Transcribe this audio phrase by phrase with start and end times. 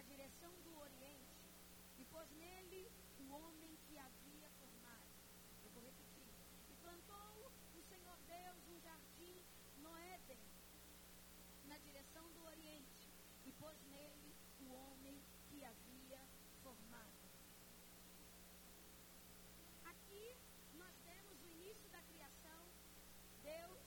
[0.00, 1.44] Na direção do Oriente,
[1.98, 5.04] e pôs nele o homem que havia formado.
[5.62, 6.24] Eu vou repetir.
[6.70, 9.36] E plantou o Senhor Deus um jardim
[9.82, 10.40] no Éden,
[11.66, 13.10] na direção do Oriente,
[13.44, 16.22] e pôs nele o homem que havia
[16.62, 17.20] formado.
[19.84, 20.34] Aqui
[20.78, 22.62] nós temos o início da criação,
[23.42, 23.82] Deus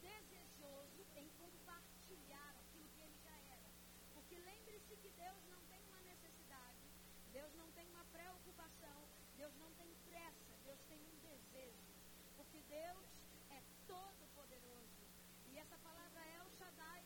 [0.00, 3.68] desejoso em compartilhar aquilo que ele já era.
[4.14, 6.86] Porque lembre-se que Deus não tem uma necessidade,
[7.32, 8.98] Deus não tem uma preocupação,
[9.36, 11.94] Deus não tem pressa, Deus tem um desejo.
[12.36, 13.06] Porque Deus
[13.50, 15.06] é todo poderoso.
[15.46, 17.04] E essa palavra El Shaddai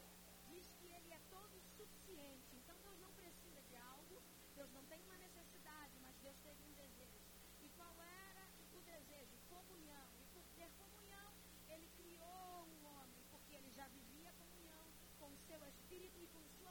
[0.48, 2.56] diz que ele é todo suficiente.
[2.56, 4.22] Então Deus não precisa de algo,
[4.54, 7.20] Deus não tem uma necessidade, mas Deus teve um desejo.
[7.60, 9.36] E qual era o desejo?
[9.48, 10.08] Comunhão.
[10.20, 11.32] E por ter comunhão,
[11.68, 14.86] ele criou um homem, porque ele já vivia comunhão
[15.18, 16.61] com o seu espírito e com sua palavra.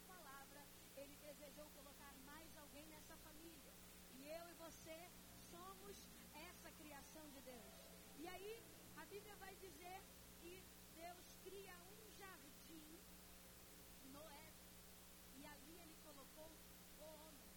[1.51, 3.73] Desejou colocar mais alguém nessa família.
[4.16, 5.12] E eu e você
[5.50, 5.97] somos
[6.34, 7.73] essa criação de Deus.
[8.19, 8.63] E aí,
[8.95, 10.01] a Bíblia vai dizer
[10.40, 10.63] que
[10.95, 13.00] Deus cria um jardim
[14.13, 14.69] no Éden.
[15.40, 16.51] E ali ele colocou
[17.00, 17.51] o homem.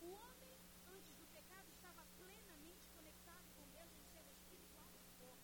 [0.00, 0.60] O homem,
[0.94, 5.42] antes do pecado, estava plenamente conectado com Deus em seu espírito, alma e corpo.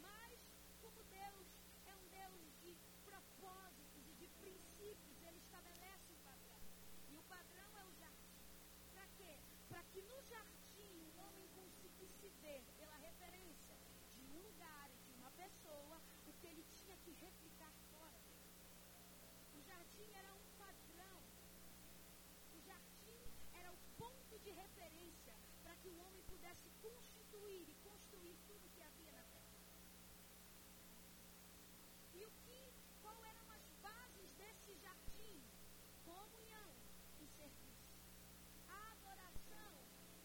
[0.00, 0.40] Mas,
[0.80, 1.46] como Deus
[1.84, 2.74] é um Deus de
[3.04, 6.60] propósitos e de princípios, ele estabelece um padrão.
[7.10, 8.36] E o padrão é o jardim.
[8.92, 9.38] Para quê?
[9.68, 13.76] Para que no jardim o homem conseguisse ver, pela referência
[14.14, 18.52] de um lugar e de uma pessoa, o que ele tinha que replicar fora dele.
[19.56, 21.18] O jardim era um padrão.
[22.56, 23.22] O jardim
[23.54, 28.82] era o ponto de referência para que o homem pudesse constituir e construir tudo que
[28.82, 29.58] havia na terra.
[32.14, 32.60] E o que,
[33.02, 35.40] qual eram as bases desse jardim?
[36.04, 36.70] Comunhão
[37.20, 37.88] e serviço.
[38.68, 39.72] Adoração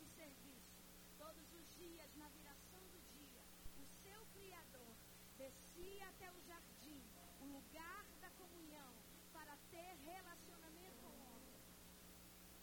[0.02, 0.76] e serviço.
[1.18, 3.44] Todos os dias, na viração do dia,
[3.78, 4.99] o seu Criador
[5.40, 7.02] descia até o jardim,
[7.40, 8.92] o lugar da comunhão,
[9.32, 11.56] para ter relacionamento com o homem.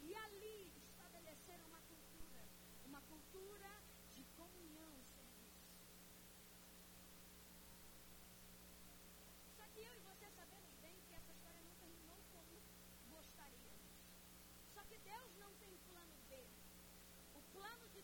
[0.02, 2.42] E ali estabeleceram uma cultura,
[2.84, 3.72] uma cultura
[4.14, 5.64] de comunhão e serviço.
[9.56, 12.62] Só que eu e você sabemos bem que essa história não terminou como
[13.08, 13.96] gostaríamos.
[14.74, 16.46] Só que Deus não tem plano B.
[17.34, 18.02] O plano de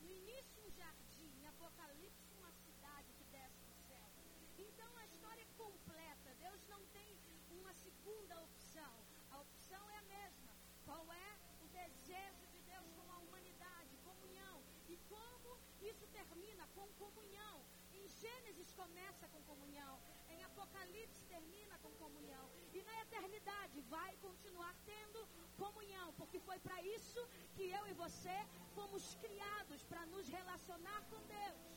[0.00, 1.28] No início, um jardim.
[1.40, 4.08] Em Apocalipse, uma cidade que desce do céu.
[4.58, 6.34] Então, a história é completa.
[6.46, 7.10] Deus não tem
[7.58, 8.92] uma segunda opção.
[9.30, 10.52] A opção é a mesma.
[10.88, 11.30] Qual é
[11.64, 13.96] o desejo de Deus com a humanidade?
[14.08, 14.56] Comunhão.
[14.88, 15.50] E como
[15.90, 16.66] isso termina?
[16.76, 17.56] Com comunhão.
[17.98, 19.94] Em Gênesis começa com comunhão.
[20.34, 22.46] Em Apocalipse termina com comunhão.
[22.72, 25.20] E na eternidade vai continuar tendo
[25.64, 26.08] comunhão.
[26.20, 27.20] Porque foi para isso
[27.56, 28.36] que eu e você
[28.76, 31.68] fomos criados para nos relacionar com Deus.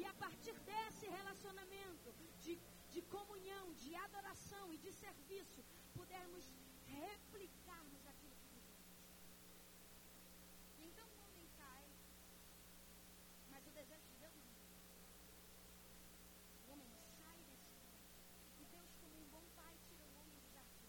[0.00, 2.58] E a partir desse relacionamento de,
[2.96, 5.62] de comunhão, de adoração e de serviço,
[5.94, 6.44] pudermos
[6.86, 8.86] replicarmos aquilo que vivemos.
[10.86, 11.84] Então o homem cai,
[13.50, 14.56] mas o desejo de Deus não.
[16.64, 16.88] O homem
[17.20, 18.00] sai desse mundo.
[18.62, 20.88] E Deus, como um bom pai, tira o homem do jardim.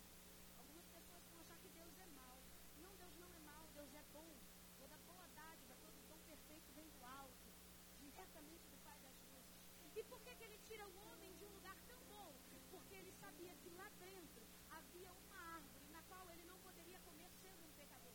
[0.60, 2.40] Algumas pessoas vão achar que Deus é mau.
[2.78, 4.32] Não, Deus não é mau, Deus é bom.
[4.80, 7.52] Toda boa dádiva, todo dom perfeito vem do alto,
[8.00, 9.68] diretamente do Pai das luzes.
[9.98, 12.32] E por que, que ele tira o homem de um lugar tão bom?
[12.70, 17.32] Porque ele sabia que lá dentro havia uma árvore na qual ele não poderia comer
[17.42, 18.14] sendo um pecador.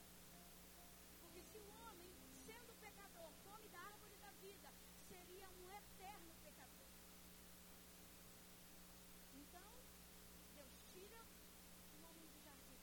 [1.21, 2.09] Porque se o homem,
[2.47, 4.73] sendo pecador, come da árvore da vida,
[5.09, 6.87] seria um eterno pecador.
[9.35, 9.73] Então,
[10.55, 11.21] Deus tira
[11.99, 12.79] o homem do jardim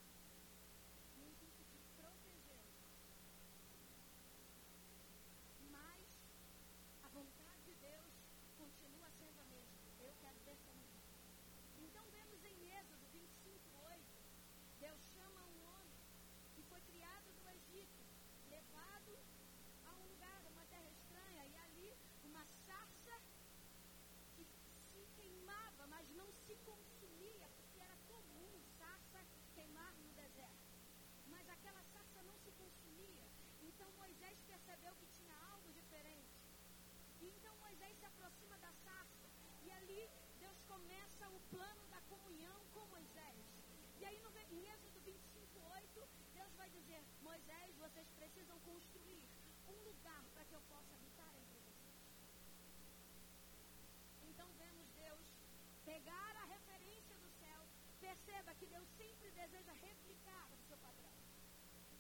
[1.15, 2.75] no intuito de protegê-lo.
[5.71, 6.06] Mas
[7.01, 8.19] a vontade de Deus
[8.59, 9.89] continua sendo a mesma.
[9.99, 10.99] Eu quero ter comunhão.
[11.79, 14.03] Então vemos em Êxodo 25, 8,
[14.79, 15.95] Deus chama um homem
[16.56, 18.03] que foi criado no Egito,
[18.49, 19.18] levado
[19.85, 23.15] a um lugar, uma terra estranha, e ali uma sarça
[24.35, 24.44] que
[24.91, 29.25] se queimava, mas não se consumia, porque era comum sarça
[29.56, 30.69] queimar no deserto.
[31.27, 33.25] Mas aquela sarça não se consumia.
[33.61, 36.35] Então Moisés percebeu que tinha algo diferente.
[37.21, 39.27] E então Moisés se aproxima da sarça.
[39.63, 40.09] E ali
[40.39, 43.45] Deus começa o plano da comunhão com Moisés.
[43.99, 49.27] E aí no, em Êxodo 25, 8, Deus vai dizer, Moisés, vocês precisam construir
[49.68, 51.99] um lugar para que eu possa habitar entre vocês.
[54.29, 55.25] Então vemos Deus
[55.99, 57.61] pegar a referência do céu.
[57.99, 61.11] Perceba que Deus sempre deseja replicar o seu padrão.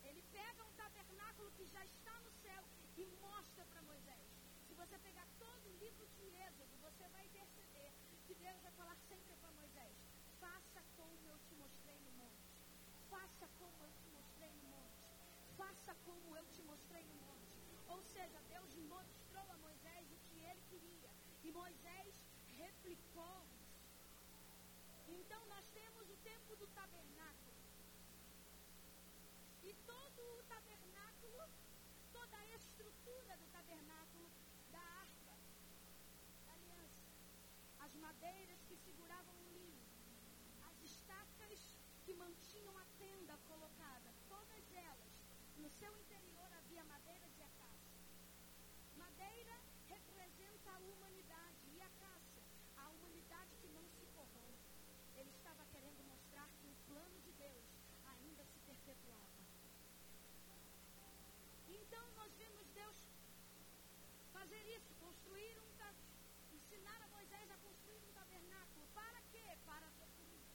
[0.03, 2.63] Ele pega um tabernáculo que já está no céu
[2.95, 4.29] e mostra para Moisés.
[4.67, 7.91] Se você pegar todo o livro de Êxodo, você vai perceber
[8.25, 9.95] que Deus vai falar sempre para Moisés:
[10.39, 12.47] faça como eu te mostrei no monte.
[13.09, 15.03] Faça como eu te mostrei no monte.
[15.57, 17.51] Faça como eu te mostrei no monte.
[17.87, 21.11] Ou seja, Deus mostrou a Moisés o que ele queria.
[21.43, 22.15] E Moisés
[22.57, 23.58] replicou.
[25.17, 27.55] Então nós temos o tempo do tabernáculo.
[29.63, 31.49] E todo o tabernáculo,
[32.11, 34.29] toda a estrutura do tabernáculo
[34.71, 35.35] da arca,
[36.45, 37.05] da aliança,
[37.79, 39.83] as madeiras que seguravam o linho,
[40.69, 41.59] as estacas
[42.05, 45.13] que mantinham a tenda colocada, todas elas,
[45.57, 47.99] no seu interior havia madeira de acácia.
[48.97, 52.43] Madeira representa a humanidade e acácia,
[52.77, 54.69] a humanidade que não se corrompe.
[55.15, 57.65] Ele estava querendo mostrar que o plano de Deus
[61.67, 62.97] Então nós vemos Deus
[64.33, 65.69] fazer isso, construir um
[66.69, 68.85] ensinar a Moisés a construir um tabernáculo.
[68.93, 69.57] Para quê?
[69.65, 70.45] Para comida.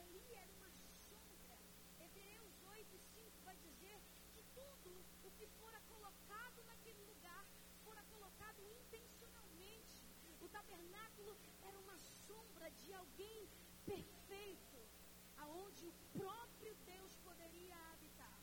[0.00, 0.70] Ali era uma
[1.10, 1.58] sombra.
[2.00, 4.00] Hebreus 8, 5 vai dizer
[4.34, 7.44] que tudo o que fora colocado naquele lugar
[7.84, 10.00] fora colocado intencionalmente.
[10.40, 13.48] O tabernáculo era uma sombra de alguém
[13.84, 14.71] perfeito,
[15.42, 18.36] aonde o próprio Deus poderia habitar.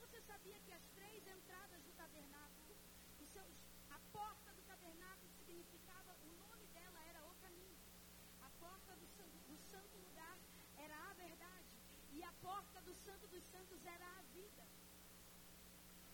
[0.00, 2.74] Você sabia que as três entradas do tabernáculo,
[3.32, 3.56] seus,
[3.90, 7.76] a porta do tabernáculo significava, o nome dela era o caminho.
[8.42, 9.06] A porta do,
[9.50, 10.38] do santo lugar
[10.76, 11.66] era a verdade.
[12.12, 14.64] E a porta do santo dos santos era a vida.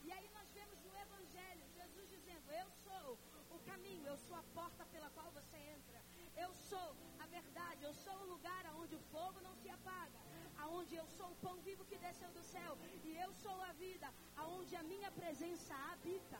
[0.05, 3.17] E aí nós vemos no Evangelho Jesus dizendo: Eu sou
[3.55, 6.01] o caminho, eu sou a porta pela qual você entra.
[6.35, 10.19] Eu sou a verdade, eu sou o lugar onde o fogo não se apaga,
[10.63, 12.71] aonde eu sou o pão vivo que desceu do céu,
[13.09, 14.07] e eu sou a vida,
[14.43, 16.39] aonde a minha presença habita.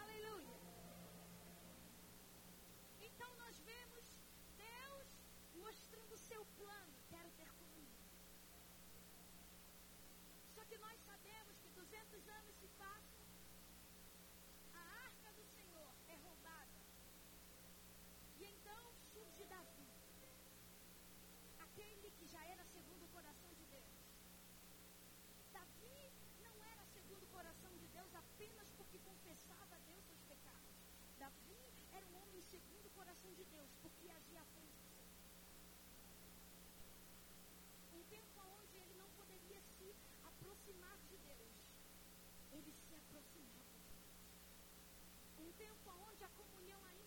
[0.00, 0.56] Aleluia.
[3.08, 4.04] Então nós vemos
[4.56, 5.08] Deus
[5.64, 6.94] mostrando o seu plano.
[7.10, 7.96] Quero ter comigo.
[10.54, 13.22] Só que nós sabemos que 200 anos se passam,
[14.72, 16.80] a arca do Senhor é roubada.
[18.40, 19.86] E então surge Davi,
[21.66, 22.64] aquele que já era
[31.22, 31.54] Davi
[31.92, 35.12] era um homem segundo o coração de Deus, porque agia à frente de Deus.
[37.94, 41.52] Um tempo onde ele não poderia se aproximar de Deus,
[42.50, 44.18] ele se aproximava de Deus.
[45.38, 47.01] Um tempo onde a comunhão ainda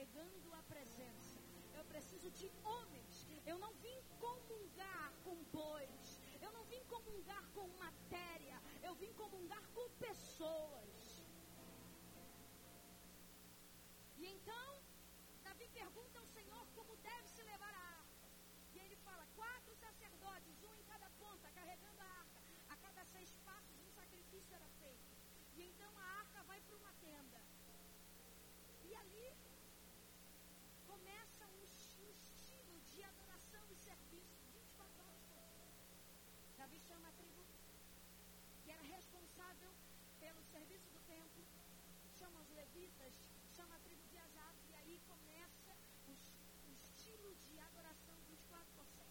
[0.00, 1.40] carregando a presença.
[1.76, 3.26] Eu preciso de homens.
[3.44, 6.20] Eu não vim comungar com bois.
[6.40, 8.58] Eu não vim comungar com matéria.
[8.82, 11.26] Eu vim comungar com pessoas.
[14.16, 14.82] E então,
[15.44, 18.28] Davi pergunta ao Senhor como deve se levar a arca.
[18.74, 22.40] E ele fala: quatro sacerdotes, um em cada ponta, carregando a arca.
[22.70, 25.10] A cada seis passos, um sacrifício era feito.
[25.56, 27.40] E então a arca vai para uma tenda.
[28.82, 29.49] E ali
[31.00, 31.64] começa um,
[32.04, 35.72] um estilo de adoração e serviço 24 horas por dia.
[36.58, 37.42] Davi chama a tribo
[38.62, 39.72] que era responsável
[40.18, 41.42] pelo serviço do templo,
[42.18, 43.14] chama os levitas,
[43.56, 45.72] chama a tribo de Azaf, e aí começa
[46.06, 46.12] o,
[46.70, 49.08] estilo de adoração 24 por 7.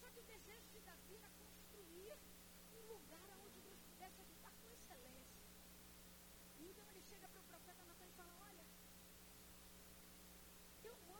[0.00, 2.16] Só que o desejo de Davi era construir
[2.72, 5.44] um lugar onde Deus pudesse habitar com excelência.
[6.58, 7.49] Então ele chega para o
[10.90, 11.19] don't want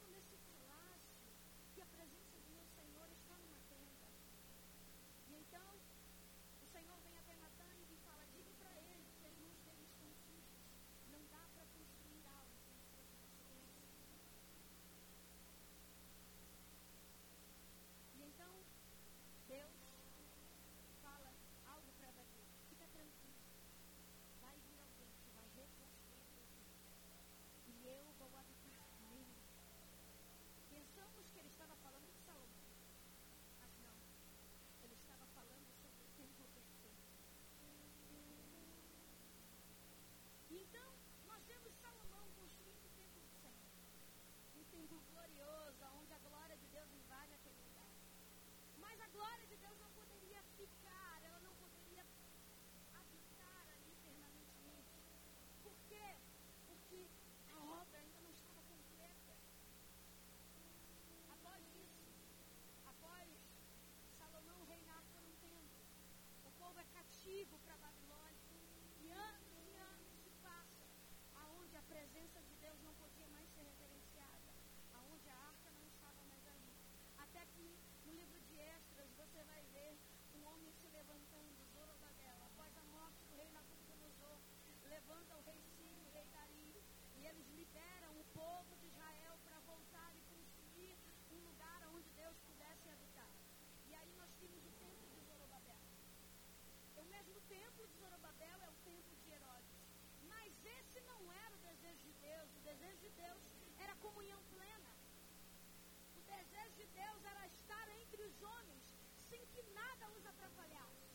[109.49, 111.09] que nada os atrapalhasse.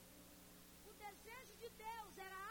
[0.86, 2.45] O desejo de Deus era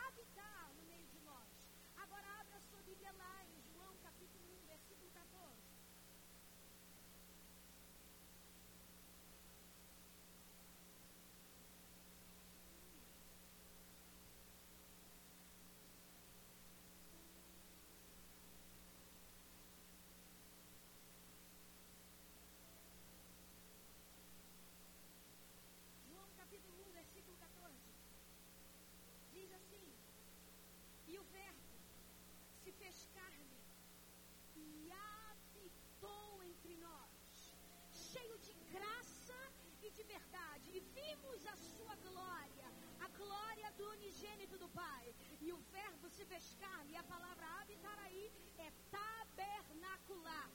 [46.45, 46.81] buscar.
[46.93, 48.25] E a palavra habitar aí
[48.59, 50.49] é tabernacular.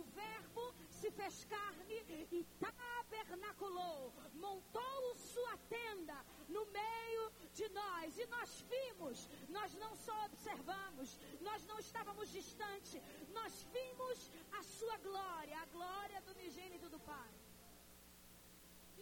[0.00, 0.64] O verbo
[0.98, 1.98] se fez carne
[2.38, 4.12] e tabernaculou.
[4.34, 6.18] Montou sua tenda
[6.48, 7.24] no meio
[7.58, 8.18] de nós.
[8.18, 13.02] E nós vimos, nós não só observamos, nós não estávamos distante,
[13.38, 17.32] nós vimos a sua glória, a glória do unigênito do Pai.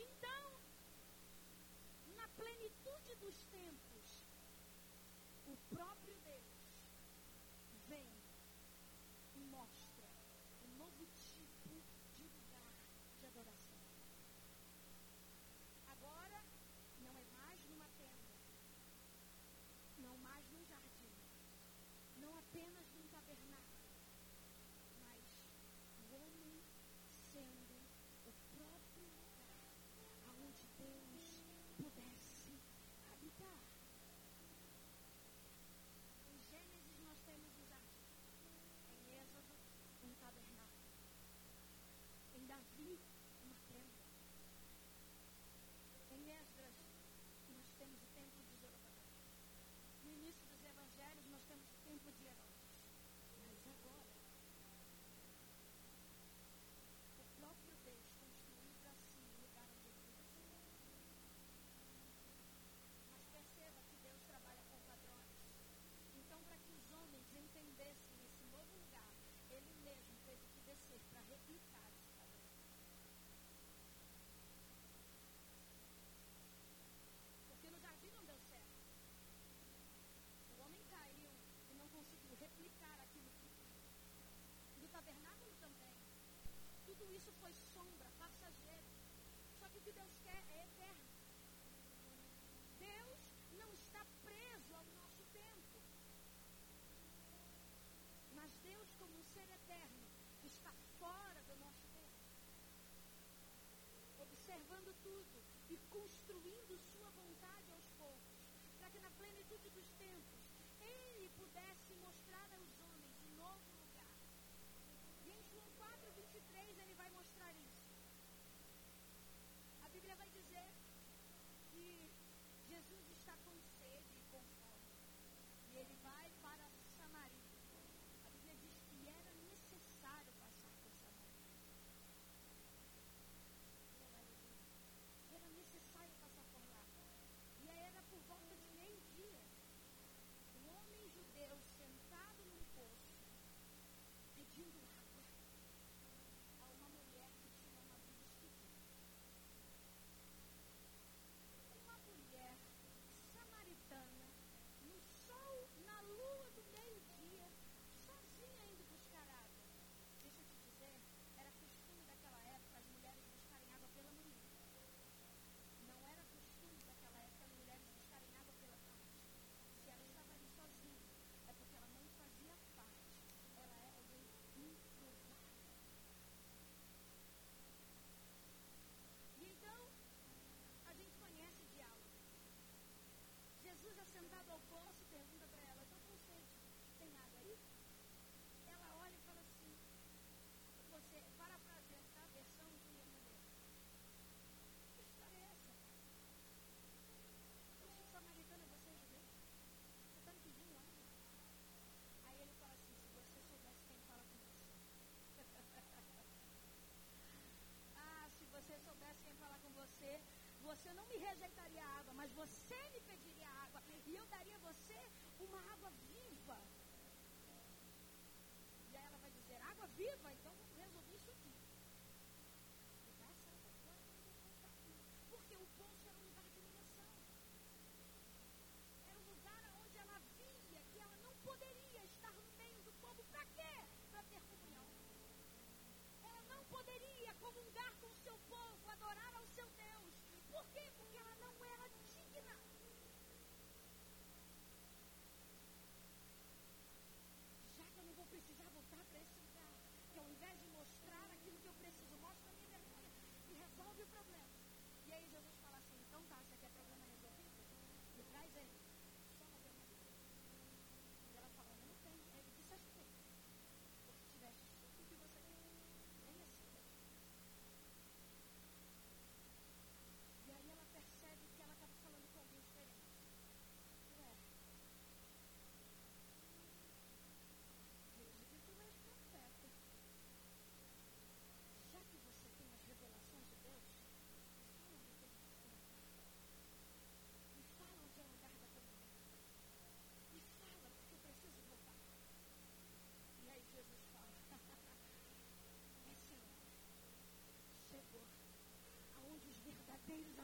[0.06, 0.44] Então,
[2.16, 4.06] na plenitude dos tempos,
[5.47, 6.10] o próprio
[22.50, 23.00] Spanish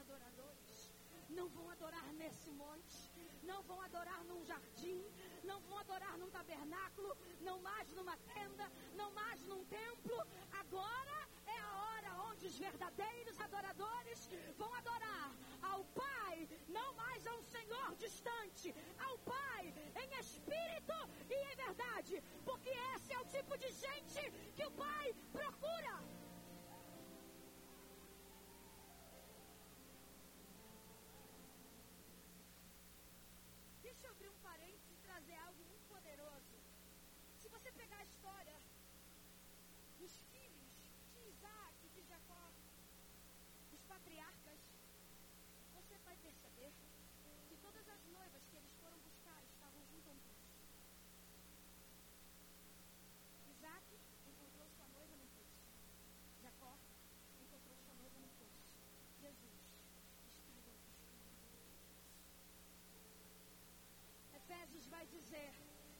[0.01, 0.93] adoradores.
[1.29, 3.11] Não vão adorar nesse monte,
[3.43, 5.03] não vão adorar num jardim,
[5.43, 10.17] não vão adorar num tabernáculo, não mais numa tenda, não mais num templo.
[10.61, 15.31] Agora é a hora onde os verdadeiros adoradores vão adorar.
[15.61, 18.73] Ao Pai, não mais a um Senhor distante,
[19.07, 20.93] ao Pai em espírito
[21.29, 25.95] e em verdade, porque esse é o tipo de gente que o Pai procura.
[33.81, 36.55] Deixa eu abrir um parênteses e trazer algo muito poderoso.
[37.41, 38.57] Se você pegar a história
[39.97, 40.71] dos filhos
[41.13, 42.45] de Isaac e de Jacó,
[43.73, 44.59] os patriarcas,
[45.73, 46.71] você vai perceber
[47.47, 50.47] que todas as noivas que eles foram buscar estavam junto a um poço.
[53.55, 53.85] Isaac
[54.27, 55.63] encontrou sua noiva num poço.
[56.43, 56.77] Jacó
[57.41, 58.61] encontrou sua noiva num poço.
[59.21, 60.87] Jesus está em outros
[64.39, 65.51] Efésios vai dizer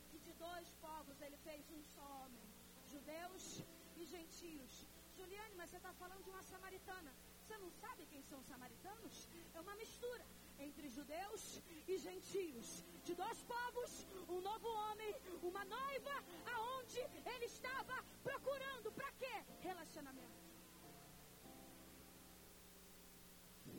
[0.10, 2.46] que de dois povos ele fez um só homem,
[2.94, 3.64] judeus
[3.96, 4.86] e gentios.
[5.16, 7.14] Juliane, mas você está falando de uma samaritana.
[7.42, 9.28] Você não sabe quem são os samaritanos?
[9.54, 10.26] É uma mistura
[10.60, 12.84] entre judeus e gentios.
[13.04, 16.16] De dois povos, um novo homem, uma noiva,
[16.56, 17.00] aonde
[17.34, 18.92] ele estava procurando.
[18.92, 19.36] Para quê?
[19.62, 20.46] Relacionamento.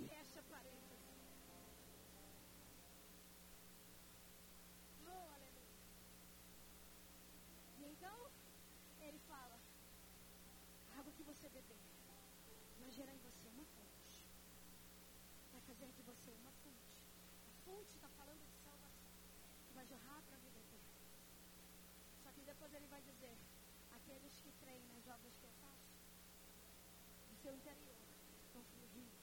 [0.08, 1.04] Fecha parênteses.
[5.06, 5.76] Oh, aleluia.
[7.78, 8.30] E então,
[9.00, 9.58] ele fala:
[10.94, 11.78] a água que você beber
[12.88, 14.18] vai gerar em você uma fonte.
[15.52, 16.88] Vai fazer de você uma fonte.
[17.46, 19.10] A fonte está falando de salvação.
[19.66, 20.94] Que vai jorrar para a vida eterna.
[22.22, 23.36] Só que depois ele vai dizer:
[23.92, 25.92] aqueles que creem nas obras que eu faço,
[27.28, 28.00] do seu interior
[28.54, 29.20] vão fluir rios.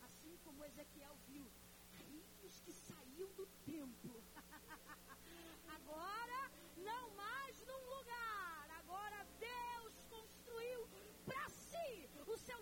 [0.00, 1.46] Assim como Ezequiel viu,
[1.92, 4.24] rios que saíam do templo.
[5.76, 8.70] Agora, não mais num lugar.
[8.78, 10.88] Agora Deus construiu
[11.26, 12.58] para si o seu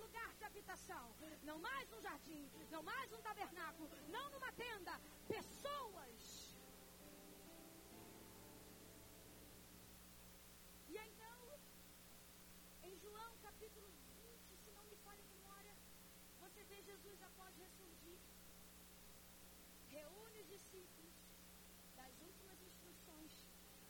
[1.43, 5.01] Não mais um jardim, não mais um tabernáculo, não numa tenda.
[5.29, 6.57] Pessoas.
[10.89, 11.59] E então,
[12.83, 15.75] em João capítulo 20, se não me falha a memória,
[16.41, 18.19] você vê Jesus após ressurgir.
[19.91, 21.15] Reúne os discípulos
[21.95, 23.33] das últimas instruções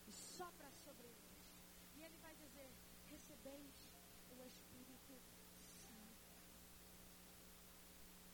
[0.07, 1.37] e sopra sobre eles.
[1.97, 2.71] E ele vai dizer:
[3.09, 3.75] recebeis
[4.31, 5.15] o Espírito
[5.81, 6.27] Santo.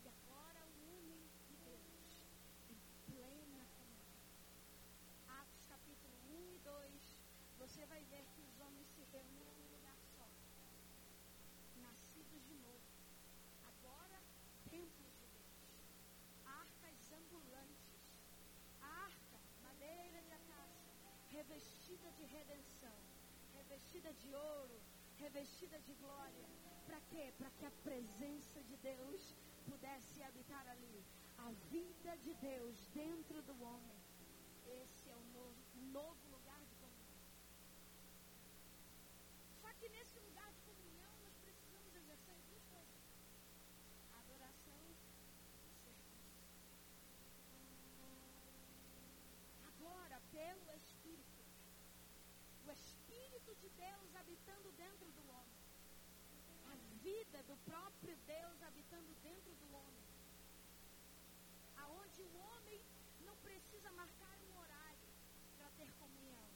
[0.04, 2.24] E agora o homem de Deus
[2.70, 4.18] em plena comunhão.
[5.28, 7.16] Atos capítulo 1 e 2,
[7.58, 10.26] você vai ver que os homens se reúnem num lugar só.
[11.76, 12.82] Nascidos de novo.
[13.64, 14.20] Agora,
[14.68, 15.54] templos de Deus.
[16.44, 18.02] Arcas ambulantes.
[18.80, 20.92] A arca, madeira de acácia,
[21.30, 22.98] revestida de redenção,
[23.92, 24.80] revestida de ouro,
[25.18, 26.46] revestida de glória.
[26.86, 27.32] Para quê?
[27.36, 29.36] Para que a presença de Deus
[29.68, 31.04] pudesse habitar ali.
[31.36, 33.98] A vida de Deus dentro do homem.
[34.82, 35.56] Esse é o novo,
[35.92, 37.18] novo lugar de comunhão.
[39.60, 43.02] Só que nesse lugar de comunhão nós precisamos exercer duas coisas:
[44.20, 45.92] adoração e serviço.
[49.66, 51.44] Agora, pelo Espírito,
[52.66, 55.60] o Espírito de Deus habitando dentro do homem,
[56.72, 60.04] a vida do próprio Deus habitando dentro do homem,
[61.84, 62.80] aonde o homem
[63.26, 65.08] não precisa marcar um horário
[65.56, 66.46] para ter comunhão.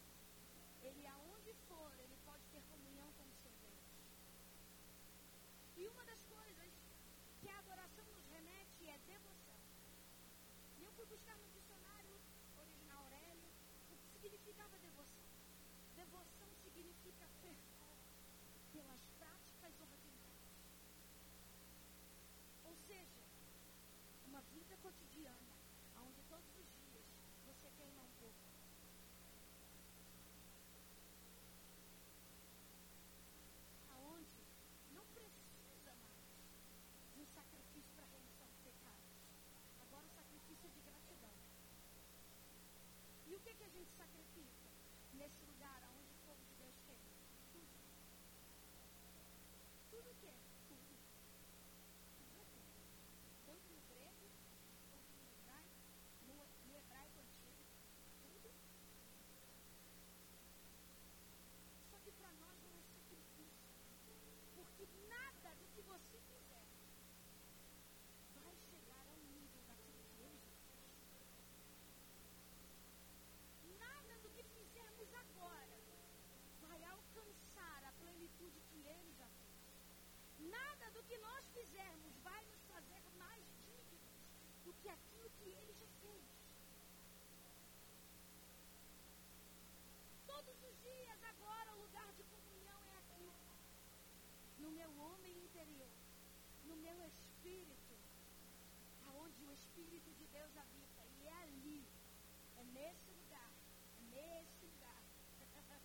[0.82, 3.86] Ele, aonde for, ele pode ter comunhão com o seu Deus.
[5.76, 6.72] E uma das coisas
[7.40, 9.60] que a adoração nos remete é devoção.
[10.78, 12.20] E eu fui buscar no dicionário
[12.56, 13.50] original Aurélio
[13.90, 15.26] o que significava devoção.
[15.96, 16.45] Devoção
[17.06, 17.96] significa fervor
[18.72, 20.42] pelas práticas ordinárias.
[22.64, 23.22] Ou seja,
[24.26, 25.56] uma vida cotidiana,
[25.98, 27.04] onde todos os dias
[27.46, 28.55] você queima um pouco.
[97.56, 97.96] Espírito,
[99.08, 101.02] aonde o Espírito de Deus habita.
[101.18, 101.86] E é ali,
[102.56, 103.50] é nesse lugar,
[103.96, 105.02] é nesse lugar.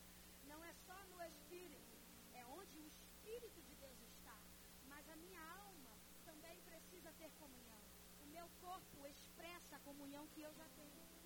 [0.50, 1.96] Não é só no Espírito,
[2.34, 4.38] é onde o Espírito de Deus está.
[4.90, 5.92] Mas a minha alma
[6.26, 7.80] também precisa ter comunhão.
[8.22, 11.21] O meu corpo expressa a comunhão que eu já tenho.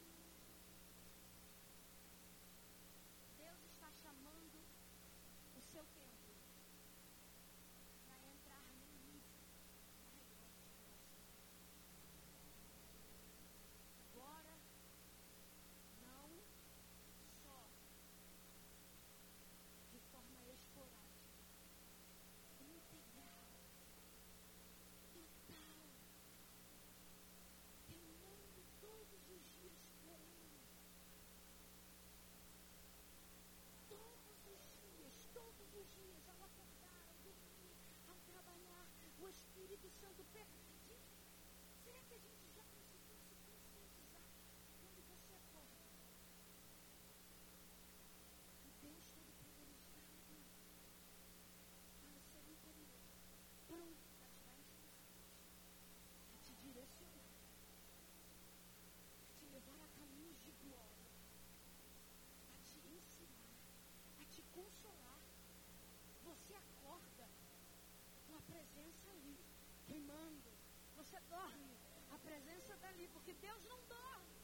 [72.36, 74.36] presença tá dali, porque Deus não dorme.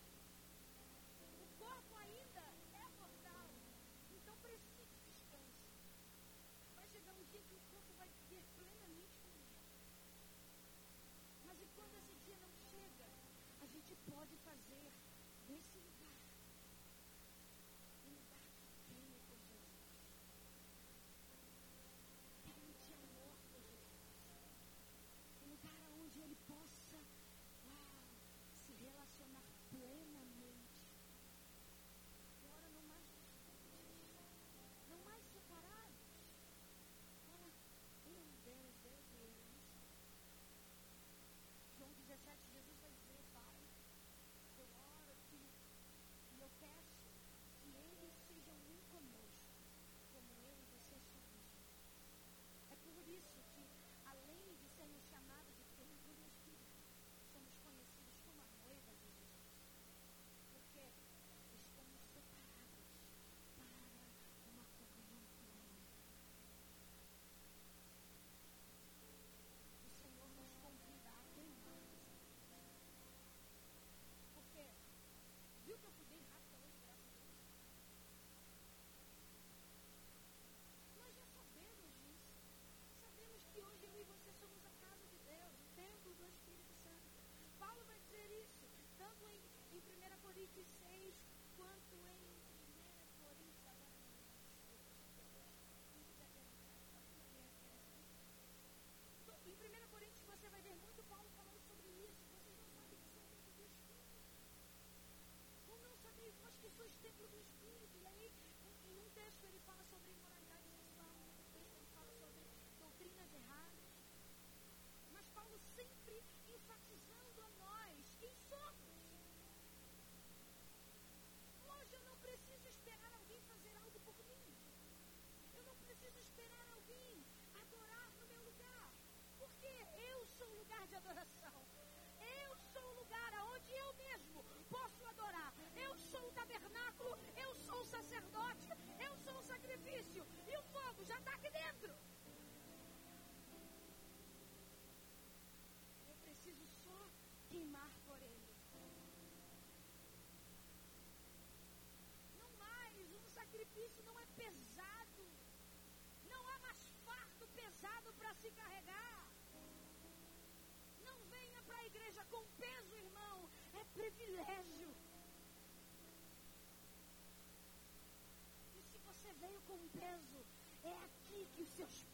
[1.43, 3.49] O corpo ainda é mortal.
[4.15, 5.67] Então precisa de descanso.
[6.73, 9.59] Vai chegar um dia que o corpo vai viver plenamente com Deus.
[11.43, 13.09] Mas enquanto esse dia não chega,
[13.59, 14.87] a gente pode fazer
[15.47, 16.00] desse lugar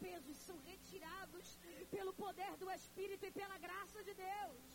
[0.04, 1.58] pesos são retirados
[1.90, 4.66] pelo poder do Espírito e pela graça de Deus.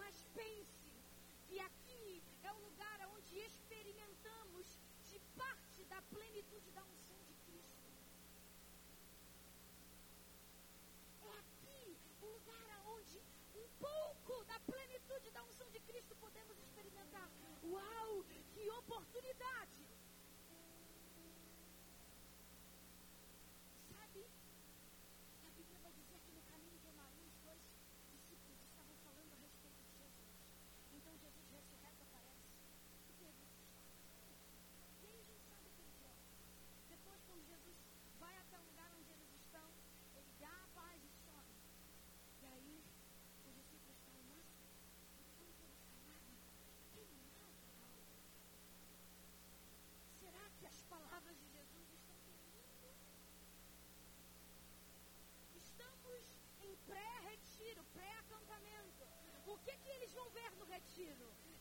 [0.00, 0.90] Mas pense
[1.48, 4.78] que aqui é o lugar onde experimentamos
[5.10, 7.88] de parte da plenitude da unção de Cristo.
[11.22, 13.20] É aqui o lugar onde
[13.54, 17.28] um pouco da plenitude da unção de Cristo podemos experimentar.
[17.64, 19.81] Uau, que oportunidade!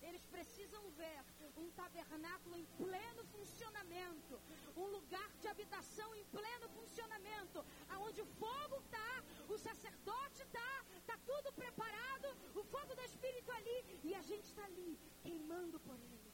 [0.01, 1.19] Eles precisam ver
[1.56, 4.39] um tabernáculo em pleno funcionamento,
[4.75, 11.17] um lugar de habitação em pleno funcionamento, aonde o fogo está, o sacerdote está, está
[11.25, 16.32] tudo preparado, o fogo do Espírito ali, e a gente está ali, queimando por ele.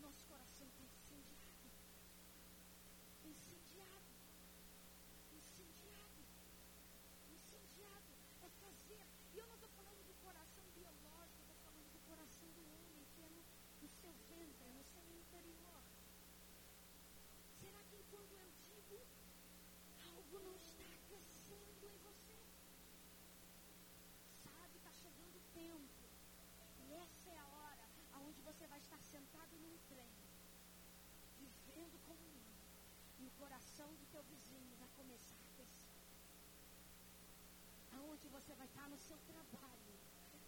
[0.00, 1.70] Nosso coração está incendiado.
[3.24, 4.08] Incendiado.
[5.38, 6.20] Incendiado.
[7.34, 8.12] Incendiado.
[8.42, 9.06] É fazer.
[9.32, 13.06] E eu não estou falando do coração biológico, eu estou falando do coração do homem,
[13.14, 13.42] que é no,
[13.82, 15.80] no seu ventre, no seu interior.
[17.60, 18.98] Será que enquanto eu digo,
[20.10, 22.38] algo não está aquecendo em você?
[24.44, 26.02] Sabe, está chegando o tempo.
[26.84, 27.92] E essa é a hora
[28.24, 30.12] onde você vai estar sentado num trem,
[31.38, 32.52] vivendo comunhão.
[33.20, 35.90] E o coração do teu vizinho vai começar a aquecer.
[37.98, 39.94] Aonde você vai estar no seu trabalho.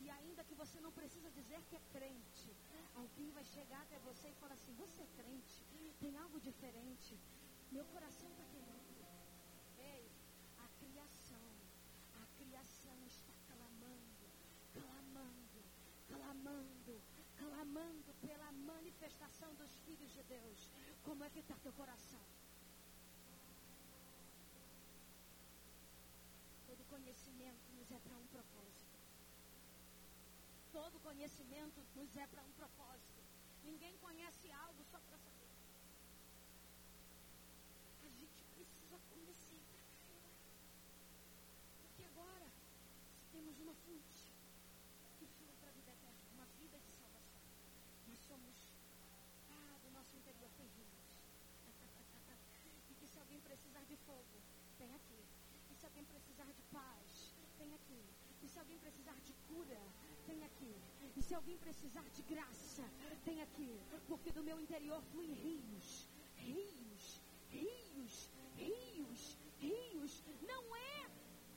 [0.00, 2.50] E ainda que você não precisa dizer que é crente,
[2.94, 5.64] alguém vai chegar até você e falar assim, você é crente,
[6.00, 7.18] tem algo diferente.
[7.72, 8.94] Meu coração está queimando.
[9.78, 10.04] Ei,
[10.64, 11.48] a criação,
[12.22, 14.26] a criação está clamando,
[14.78, 15.60] clamando,
[16.12, 17.02] clamando,
[17.38, 20.68] clamando pela manifestação dos filhos de Deus.
[21.02, 22.20] Como é que está teu coração?
[26.66, 28.96] Todo conhecimento nos é para um propósito.
[30.72, 33.20] Todo conhecimento nos é para um propósito.
[33.62, 35.50] Ninguém conhece algo só para saber.
[38.02, 39.60] A gente precisa conhecer.
[41.82, 42.50] Porque agora
[43.32, 44.32] temos uma fonte
[45.18, 47.42] que flui para a vida eterna, uma vida de salvação.
[48.08, 48.54] Nós somos,
[49.50, 50.64] ah, do nosso interior tem
[52.90, 54.40] e que se alguém precisar de fogo,
[54.78, 55.33] tem aqui.
[55.84, 58.02] Se alguém precisar de paz, tem aqui.
[58.42, 59.78] E se alguém precisar de cura,
[60.26, 60.74] tem aqui.
[61.14, 62.84] E se alguém precisar de graça,
[63.22, 63.78] tem aqui.
[64.08, 67.20] Porque do meu interior fluem rios, rios,
[67.50, 70.22] rios, rios, rios.
[70.40, 71.10] Não é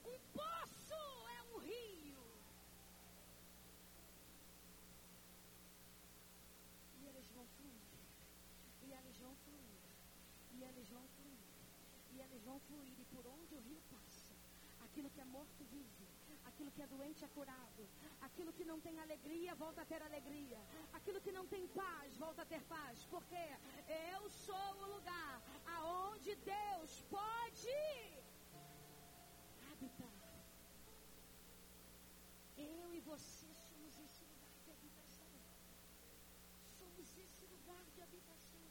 [0.06, 1.04] um poço,
[1.38, 2.24] é um rio.
[7.00, 7.82] E eles vão fluir.
[8.88, 9.80] E eles vão fluir.
[10.52, 11.38] E eles vão fluir.
[12.12, 12.94] E eles vão fluir.
[13.00, 14.07] E por onde o rio passa,
[15.66, 16.08] vive.
[16.46, 17.88] Aquilo que é doente é curado.
[18.22, 20.60] Aquilo que não tem alegria volta a ter alegria.
[20.94, 23.06] Aquilo que não tem paz volta a ter paz.
[23.06, 23.44] Porque
[24.14, 25.42] eu sou o lugar
[25.76, 27.78] aonde Deus pode
[29.72, 30.18] habitar.
[32.58, 35.34] Eu e você somos esse lugar de habitação.
[36.80, 38.66] Somos esse lugar de habitação.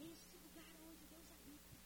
[0.00, 1.76] Esse lugar onde Deus habita.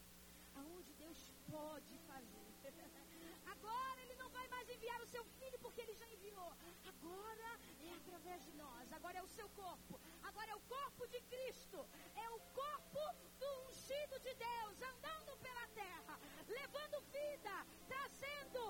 [0.55, 2.73] Aonde Deus pode fazer.
[3.53, 3.88] Agora
[4.79, 6.51] enviar o seu filho porque Ele já enviou.
[6.91, 7.49] Agora
[7.87, 8.93] é através de nós.
[8.93, 9.99] Agora é o seu corpo.
[10.29, 11.79] Agora é o corpo de Cristo.
[12.15, 13.03] É o corpo
[13.41, 16.15] do ungido de Deus andando pela terra,
[16.47, 17.55] levando vida,
[17.91, 18.61] trazendo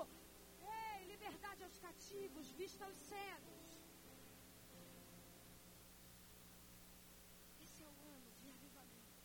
[0.79, 3.67] ei, liberdade aos cativos, vista aos cegos.
[7.65, 9.15] Esse é o ano de avivamento.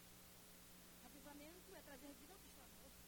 [1.11, 3.05] Avivamento é trazer vida ao que está morto.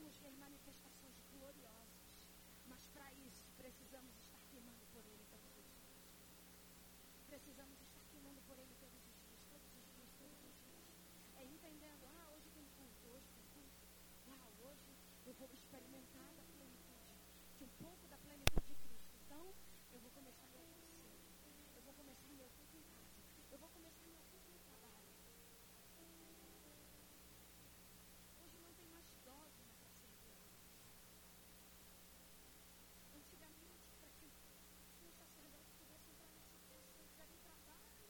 [0.00, 2.24] Vamos ver manifestações gloriosas.
[2.66, 6.00] Mas para isso precisamos estar queimando por ele todos os dias.
[7.26, 10.88] Precisamos estar queimando por ele todos os dias, todos os dias, todos os dias.
[11.36, 13.84] É entendendo, ah, hoje tem culto, hoje tem culto.
[14.26, 14.96] Uau, hoje
[15.26, 17.20] eu vou experimentar da plenitude,
[17.58, 19.14] de um pouco da plenitude de Cristo.
[19.20, 19.52] Então,
[19.92, 21.20] eu vou começar meu cedo.
[21.76, 23.20] Eu vou começar meu culto em casa.
[23.52, 25.20] Eu vou começar meu culto no trabalho.
[28.40, 30.80] Hoje não tem mais dogma para servir a Deus.
[33.14, 34.32] Antigamente, para que
[35.04, 38.00] um sacerdote pudesse entrar na sua casa, ele precisava um trabalho.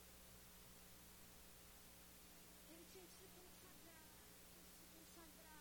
[2.70, 4.06] Ele tinha que se consagrar,
[4.48, 5.60] tinha que se consagrar,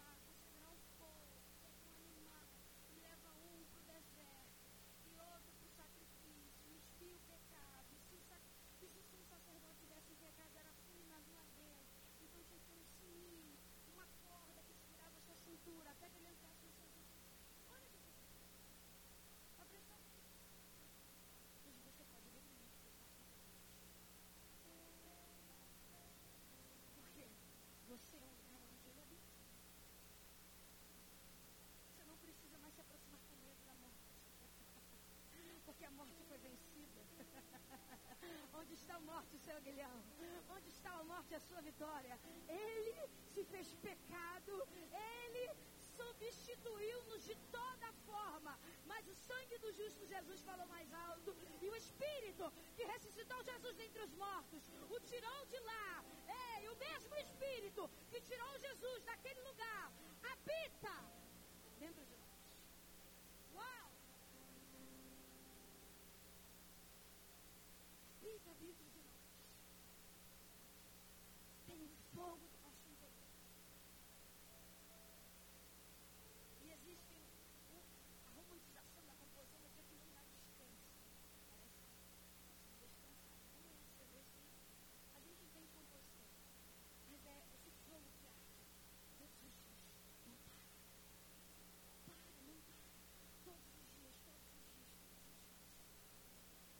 [41.09, 42.15] morte, a sua vitória.
[42.47, 42.95] Ele
[43.33, 44.53] se fez pecado,
[45.15, 45.45] ele
[45.99, 48.53] substituiu-nos de toda forma.
[48.91, 51.35] Mas o sangue do justo Jesus falou mais alto.
[51.61, 54.63] E o Espírito que ressuscitou Jesus dentre os mortos,
[54.95, 56.03] o tirou de lá.
[56.41, 59.85] É, e o mesmo Espírito que tirou Jesus daquele lugar,
[60.31, 60.95] habita
[61.83, 62.39] dentro de nós.
[63.55, 63.89] Uau!
[68.17, 68.98] Habita dentro de
[71.79, 71.87] nós.
[71.87, 73.29] Tem um fogo no nosso interior.
[76.61, 77.15] E existe
[77.71, 77.83] um-
[78.27, 80.83] a romantização da composição, mas é que não dá descanso.
[81.49, 83.39] Parece que descansar.
[83.55, 84.47] Não é você vê assim.
[85.15, 86.27] A gente tem composição.
[87.11, 88.51] Mas é esse fogo que arde
[89.17, 89.95] todos os dias.
[90.27, 90.67] Não para.
[92.05, 92.83] Para, não para.
[93.45, 94.99] Todos os dias, todos os dias, todos os dias.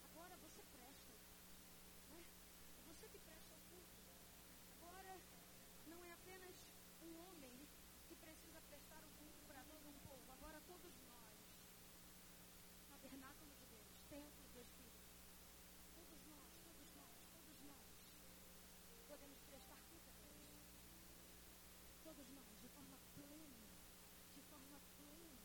[0.03, 1.13] Agora você presta.
[2.09, 2.19] Né?
[2.77, 3.99] É você que presta o culto.
[4.81, 5.21] Agora
[5.87, 6.55] não é apenas
[7.01, 7.67] um homem
[8.07, 10.31] que precisa prestar o culto para todo um povo.
[10.31, 11.39] Agora todos nós,
[12.89, 15.09] tabernáculo de Deus, templo do Espírito,
[15.95, 17.87] todos nós, todos nós, todos nós,
[19.07, 20.49] podemos prestar culto a Deus.
[22.03, 23.69] Todos nós, de forma plena,
[24.35, 25.41] de forma plena,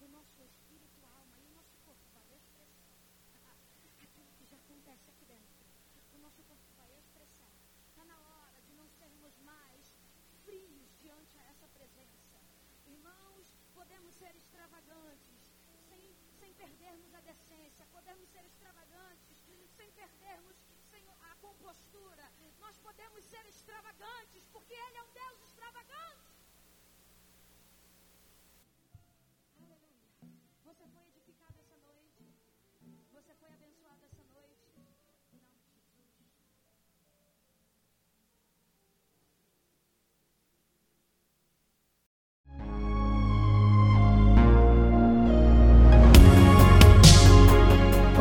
[0.00, 3.56] o nosso espírito, a alma e o nosso corpo vai expressar
[4.00, 4.58] aquilo que já
[4.96, 5.64] acontece aqui dentro.
[6.14, 7.50] O nosso corpo vai expressar.
[7.88, 9.94] Está na hora de não sermos mais
[10.44, 12.38] frios diante a essa presença.
[12.86, 15.36] Irmãos, podemos ser extravagantes
[15.88, 16.00] sem,
[16.40, 17.86] sem perdermos a decência.
[17.92, 19.36] Podemos ser extravagantes
[19.76, 20.56] sem perdermos
[20.90, 22.32] sem a compostura.
[22.58, 26.32] Nós podemos ser extravagantes porque Ele é um Deus extravagante.
[30.64, 32.24] Você foi edificado essa noite.
[33.12, 33.85] Você foi abençoado